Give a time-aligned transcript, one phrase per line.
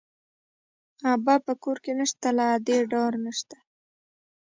[1.13, 3.57] ابا په کور نه شته، له ادې ډار نه شته